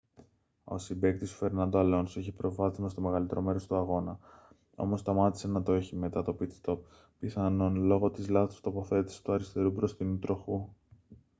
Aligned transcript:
ο 0.63 0.77
συμπαίκτης 0.77 1.31
του 1.31 1.37
φερνάντο 1.37 1.77
αλόνσο 1.77 2.19
είχε 2.19 2.31
προβάδισμα 2.31 2.89
στο 2.89 3.01
μεγαλύτερο 3.01 3.41
μέρος 3.41 3.67
του 3.67 3.75
αγώνα 3.75 4.19
όμως 4.75 4.99
σταμάτησε 4.99 5.47
να 5.47 5.63
το 5.63 5.73
έχει 5.73 5.95
μετά 5.95 6.23
το 6.23 6.37
pit-stop 6.39 6.77
πιθανόν 7.19 7.75
λόγω 7.85 8.11
της 8.11 8.29
λάθος 8.29 8.61
τοποθέτησης 8.61 9.21
του 9.21 9.31
αριστερού 9.33 9.71
μπροστινού 9.71 10.19
τροχού 10.19 10.69